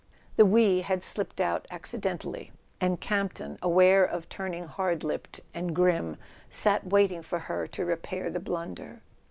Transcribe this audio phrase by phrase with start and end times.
[0.35, 6.17] The "we" had slipped out accidentally, and Campton, aware of turning hard lipped and grim,
[6.49, 9.03] sat waiting for her to repair the blunder.